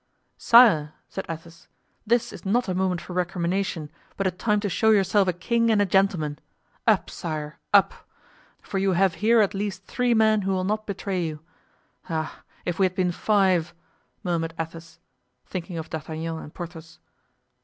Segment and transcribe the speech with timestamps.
[0.39, 1.67] "Sire," said Athos,
[2.07, 5.69] "this is not a moment for recrimination, but a time to show yourself a king
[5.69, 6.39] and a gentleman.
[6.87, 7.59] Up, sire!
[7.71, 7.93] up!
[8.63, 11.41] for you have here at least three men who will not betray you.
[12.09, 12.39] Ah!
[12.65, 13.75] if we had been five!"
[14.23, 14.97] murmured Athos,
[15.45, 16.97] thinking of D'Artagnan and Porthos.